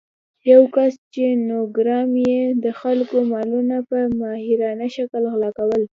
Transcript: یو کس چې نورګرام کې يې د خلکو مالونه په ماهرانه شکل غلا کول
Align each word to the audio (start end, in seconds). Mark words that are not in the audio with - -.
یو 0.51 0.63
کس 0.75 0.93
چې 1.13 1.25
نورګرام 1.49 2.09
کې 2.15 2.23
يې 2.31 2.41
د 2.63 2.65
خلکو 2.79 3.17
مالونه 3.31 3.75
په 3.89 3.97
ماهرانه 4.19 4.87
شکل 4.95 5.23
غلا 5.31 5.49
کول 5.57 5.81